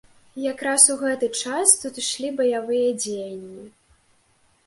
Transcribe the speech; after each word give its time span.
І 0.37 0.45
якраз 0.45 0.85
у 0.93 0.93
гэты 1.01 1.27
час 1.41 1.73
тут 1.83 1.99
ішлі 2.03 2.31
баявыя 2.39 2.87
дзеянні. 3.01 3.67